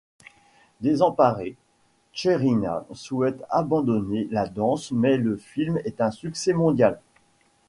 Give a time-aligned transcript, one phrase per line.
[0.81, 1.55] Désemparée,
[2.11, 6.99] Tcherina souhaite abandonner la danse mais le film est un succès mondial.